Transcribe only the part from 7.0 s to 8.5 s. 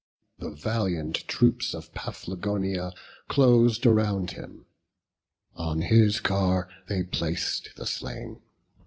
plac'd the slain.